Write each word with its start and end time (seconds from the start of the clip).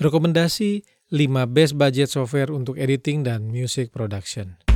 Rekomendasi 0.00 0.80
5 1.12 1.44
best 1.52 1.76
budget 1.76 2.08
software 2.08 2.48
untuk 2.48 2.80
editing 2.80 3.20
dan 3.20 3.52
music 3.52 3.92
production. 3.92 4.69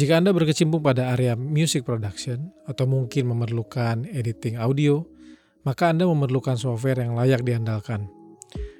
Jika 0.00 0.16
Anda 0.16 0.32
berkecimpung 0.32 0.80
pada 0.80 1.12
area 1.12 1.36
music 1.36 1.84
production 1.84 2.48
atau 2.64 2.88
mungkin 2.88 3.36
memerlukan 3.36 4.08
editing 4.08 4.56
audio, 4.56 5.04
maka 5.68 5.92
Anda 5.92 6.08
memerlukan 6.08 6.56
software 6.56 7.04
yang 7.04 7.12
layak 7.12 7.44
diandalkan. 7.44 8.08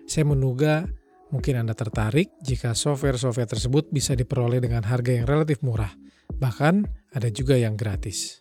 Saya 0.08 0.24
menduga 0.24 0.88
mungkin 1.28 1.60
Anda 1.60 1.76
tertarik 1.76 2.32
jika 2.40 2.72
software-software 2.72 3.52
tersebut 3.52 3.92
bisa 3.92 4.16
diperoleh 4.16 4.64
dengan 4.64 4.80
harga 4.88 5.12
yang 5.12 5.28
relatif 5.28 5.60
murah, 5.60 5.92
bahkan 6.40 6.88
ada 7.12 7.28
juga 7.28 7.52
yang 7.60 7.76
gratis. 7.76 8.40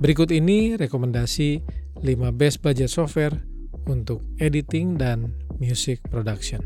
Berikut 0.00 0.32
ini 0.32 0.72
rekomendasi 0.72 1.60
5 2.00 2.32
best 2.32 2.64
budget 2.64 2.88
software 2.88 3.44
untuk 3.84 4.24
editing 4.40 4.96
dan 4.96 5.36
music 5.60 6.00
production. 6.08 6.64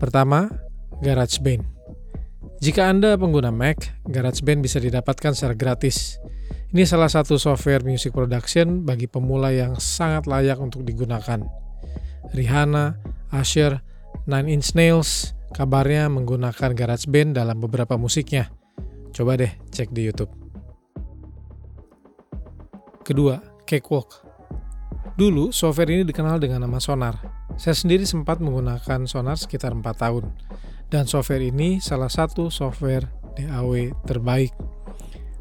Pertama, 0.00 0.48
GarageBand. 1.04 1.81
Jika 2.62 2.86
Anda 2.86 3.18
pengguna 3.18 3.50
Mac, 3.50 4.06
GarageBand 4.06 4.62
bisa 4.62 4.78
didapatkan 4.78 5.34
secara 5.34 5.58
gratis. 5.58 6.22
Ini 6.70 6.86
salah 6.86 7.10
satu 7.10 7.34
software 7.34 7.82
music 7.82 8.14
production 8.14 8.86
bagi 8.86 9.10
pemula 9.10 9.50
yang 9.50 9.82
sangat 9.82 10.30
layak 10.30 10.62
untuk 10.62 10.86
digunakan. 10.86 11.42
Rihanna, 12.30 13.02
Usher, 13.34 13.82
Nine 14.30 14.54
Inch 14.54 14.78
Nails 14.78 15.34
kabarnya 15.50 16.06
menggunakan 16.06 16.70
GarageBand 16.70 17.34
dalam 17.34 17.58
beberapa 17.58 17.98
musiknya. 17.98 18.54
Coba 19.10 19.34
deh 19.34 19.50
cek 19.74 19.90
di 19.90 20.06
YouTube. 20.06 20.30
Kedua, 23.02 23.42
Cakewalk. 23.66 24.22
Dulu, 25.18 25.50
software 25.50 25.90
ini 25.90 26.06
dikenal 26.06 26.38
dengan 26.38 26.62
nama 26.62 26.78
Sonar. 26.78 27.18
Saya 27.58 27.74
sendiri 27.74 28.06
sempat 28.06 28.38
menggunakan 28.38 29.10
Sonar 29.10 29.34
sekitar 29.34 29.74
4 29.74 29.82
tahun 29.98 30.30
dan 30.92 31.08
software 31.08 31.40
ini 31.40 31.80
salah 31.80 32.12
satu 32.12 32.52
software 32.52 33.08
DAW 33.40 33.96
terbaik. 34.04 34.52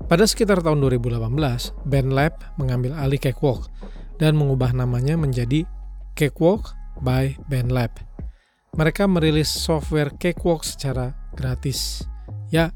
Pada 0.08 0.24
sekitar 0.24 0.64
tahun 0.64 0.80
2018, 0.80 1.28
BandLab 1.84 2.34
mengambil 2.56 2.96
alih 2.96 3.20
Cakewalk 3.20 3.68
dan 4.16 4.40
mengubah 4.40 4.72
namanya 4.72 5.20
menjadi 5.20 5.68
Cakewalk 6.16 6.72
by 7.04 7.36
BandLab. 7.52 7.92
Mereka 8.80 9.12
merilis 9.12 9.52
software 9.52 10.16
Cakewalk 10.16 10.64
secara 10.64 11.12
gratis. 11.36 12.08
Ya, 12.48 12.72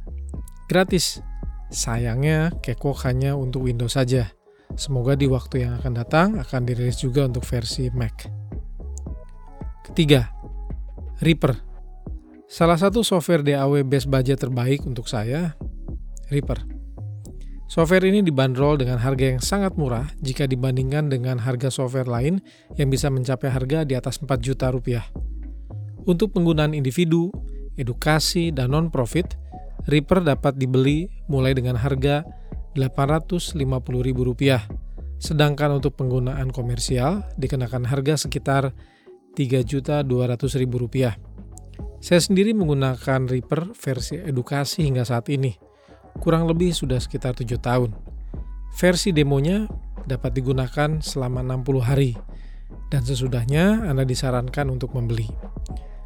gratis. 0.68 1.24
Sayangnya 1.72 2.52
Cakewalk 2.60 3.08
hanya 3.08 3.40
untuk 3.40 3.72
Windows 3.72 3.96
saja. 3.96 4.32
Semoga 4.76 5.16
di 5.16 5.32
waktu 5.32 5.64
yang 5.64 5.80
akan 5.80 5.94
datang 5.96 6.28
akan 6.36 6.62
dirilis 6.68 7.00
juga 7.00 7.24
untuk 7.24 7.48
versi 7.48 7.88
Mac. 7.96 8.28
Ketiga, 9.88 10.28
Reaper 11.24 11.65
Salah 12.46 12.78
satu 12.78 13.02
software 13.02 13.42
DAW 13.42 13.82
best 13.82 14.06
budget 14.06 14.38
terbaik 14.38 14.86
untuk 14.86 15.10
saya, 15.10 15.58
Reaper. 16.30 16.62
Software 17.66 18.06
ini 18.06 18.22
dibanderol 18.22 18.78
dengan 18.78 19.02
harga 19.02 19.34
yang 19.34 19.42
sangat 19.42 19.74
murah 19.74 20.06
jika 20.22 20.46
dibandingkan 20.46 21.10
dengan 21.10 21.42
harga 21.42 21.74
software 21.74 22.06
lain 22.06 22.38
yang 22.78 22.94
bisa 22.94 23.10
mencapai 23.10 23.50
harga 23.50 23.82
di 23.82 23.98
atas 23.98 24.22
4 24.22 24.30
juta 24.38 24.70
rupiah. 24.70 25.10
Untuk 26.06 26.38
penggunaan 26.38 26.78
individu, 26.78 27.34
edukasi, 27.82 28.54
dan 28.54 28.78
non-profit, 28.78 29.26
Reaper 29.90 30.22
dapat 30.22 30.54
dibeli 30.62 31.10
mulai 31.26 31.58
dengan 31.58 31.82
harga 31.82 32.22
Rp850.000. 32.78 34.70
Sedangkan 35.18 35.82
untuk 35.82 35.98
penggunaan 35.98 36.54
komersial 36.54 37.26
dikenakan 37.42 37.90
harga 37.90 38.22
sekitar 38.30 38.70
Rp3.200.000. 39.34 41.25
Saya 42.00 42.22
sendiri 42.22 42.54
menggunakan 42.54 43.26
Reaper 43.26 43.74
versi 43.74 44.22
edukasi 44.22 44.86
hingga 44.86 45.02
saat 45.02 45.26
ini. 45.34 45.58
Kurang 46.22 46.46
lebih 46.46 46.70
sudah 46.72 47.02
sekitar 47.02 47.34
7 47.34 47.58
tahun. 47.58 47.92
Versi 48.78 49.10
demonya 49.10 49.66
dapat 50.06 50.38
digunakan 50.38 51.02
selama 51.02 51.42
60 51.42 51.82
hari. 51.82 52.14
Dan 52.94 53.02
sesudahnya 53.02 53.90
Anda 53.90 54.06
disarankan 54.06 54.70
untuk 54.70 54.94
membeli. 54.94 55.28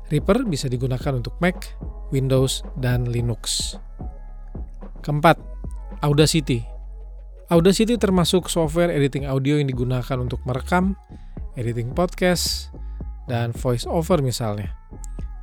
Reaper 0.07 0.47
bisa 0.47 0.71
digunakan 0.71 1.19
untuk 1.19 1.35
Mac, 1.43 1.75
Windows, 2.09 2.63
dan 2.79 3.05
Linux. 3.11 3.75
Keempat, 5.03 5.37
Audacity. 5.99 6.63
Audacity 7.51 7.99
termasuk 7.99 8.47
software 8.47 8.89
editing 8.93 9.27
audio 9.27 9.59
yang 9.59 9.67
digunakan 9.67 10.15
untuk 10.15 10.39
merekam, 10.47 10.95
editing 11.59 11.91
podcast, 11.91 12.71
dan 13.27 13.51
voice 13.51 13.83
over 13.83 14.23
misalnya. 14.23 14.78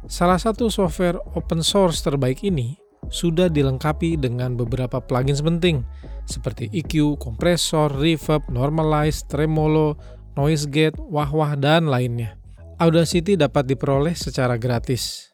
Salah 0.06 0.38
satu 0.38 0.70
software 0.70 1.18
open 1.34 1.66
source 1.66 1.98
terbaik 1.98 2.46
ini 2.46 2.78
sudah 3.10 3.50
dilengkapi 3.50 4.14
dengan 4.14 4.54
beberapa 4.54 5.02
plugin 5.02 5.38
penting 5.38 5.82
seperti 6.26 6.70
EQ, 6.70 7.18
kompresor, 7.18 7.90
reverb, 7.94 8.46
normalize, 8.50 9.26
tremolo, 9.26 9.98
noise 10.38 10.66
gate, 10.70 10.98
wah-wah, 10.98 11.58
dan 11.58 11.90
lainnya. 11.90 12.38
Audacity 12.78 13.34
dapat 13.34 13.66
diperoleh 13.66 14.14
secara 14.14 14.54
gratis. 14.58 15.32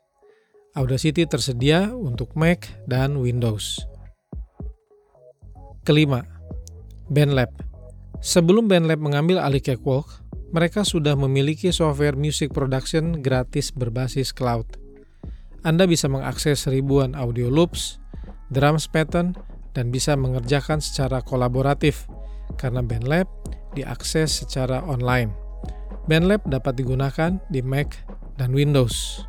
Audacity 0.73 1.29
tersedia 1.29 1.93
untuk 1.93 2.33
Mac 2.33 2.65
dan 2.89 3.21
Windows. 3.21 3.77
Kelima, 5.85 6.25
BandLab. 7.13 7.51
Sebelum 8.23 8.71
BandLab 8.71 9.03
mengambil 9.03 9.43
alih 9.43 9.61
Cakewalk, 9.61 10.23
mereka 10.53 10.85
sudah 10.85 11.17
memiliki 11.17 11.73
software 11.73 12.15
music 12.15 12.53
production 12.53 13.25
gratis 13.25 13.73
berbasis 13.73 14.37
cloud. 14.37 14.69
Anda 15.65 15.89
bisa 15.89 16.13
mengakses 16.13 16.69
ribuan 16.69 17.17
audio 17.17 17.49
loops, 17.49 17.97
drums 18.53 18.85
pattern, 18.85 19.33
dan 19.73 19.89
bisa 19.89 20.13
mengerjakan 20.13 20.85
secara 20.85 21.25
kolaboratif 21.25 22.05
karena 22.61 22.85
BandLab 22.85 23.25
diakses 23.73 24.45
secara 24.45 24.85
online. 24.85 25.33
BandLab 26.05 26.45
dapat 26.45 26.77
digunakan 26.77 27.41
di 27.49 27.65
Mac 27.65 27.97
dan 28.37 28.53
Windows. 28.53 29.25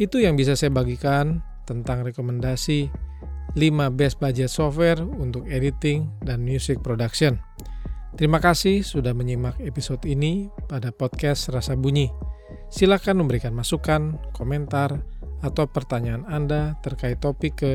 Itu 0.00 0.24
yang 0.24 0.40
bisa 0.40 0.56
saya 0.56 0.72
bagikan 0.72 1.44
tentang 1.68 2.00
rekomendasi 2.08 2.88
5 3.52 3.92
best 3.92 4.16
budget 4.16 4.48
software 4.48 5.04
untuk 5.04 5.44
editing 5.52 6.08
dan 6.24 6.40
music 6.40 6.80
production. 6.80 7.36
Terima 8.12 8.44
kasih 8.44 8.84
sudah 8.84 9.16
menyimak 9.16 9.56
episode 9.64 10.04
ini 10.04 10.52
pada 10.68 10.92
podcast 10.92 11.48
Rasa 11.48 11.72
Bunyi. 11.80 12.12
Silakan 12.68 13.24
memberikan 13.24 13.56
masukan, 13.56 14.20
komentar, 14.36 15.00
atau 15.40 15.64
pertanyaan 15.64 16.28
Anda 16.28 16.76
terkait 16.84 17.24
topik 17.24 17.64
ke 17.64 17.72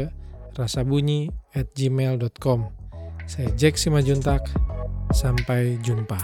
rasabunyi 0.53 1.33
at 1.57 1.73
gmail.com. 1.73 2.69
Saya 3.25 3.49
Jack 3.57 3.81
Simajuntak, 3.81 4.45
sampai 5.09 5.81
jumpa. 5.81 6.21